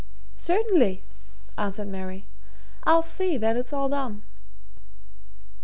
"Certainly," 0.37 1.03
answered 1.59 1.87
Mary. 1.87 2.25
"I'll 2.85 3.03
see 3.03 3.37
that 3.37 3.55
it's 3.55 3.69
done." 3.69 4.23